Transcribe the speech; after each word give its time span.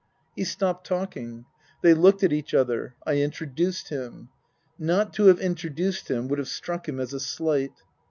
He 0.35 0.45
stopped 0.45 0.87
talking. 0.87 1.45
They 1.83 1.93
looked 1.93 2.23
at 2.23 2.33
each 2.33 2.55
other. 2.55 2.95
I 3.05 3.17
introduced 3.21 3.89
him. 3.89 4.29
Not 4.79 5.13
to 5.13 5.25
have 5.27 5.39
introduced 5.39 6.09
him 6.09 6.27
would 6.29 6.39
have 6.39 6.47
struck 6.47 6.89
him 6.89 6.99
as 6.99 7.13
a 7.13 7.19
slight. 7.19 7.83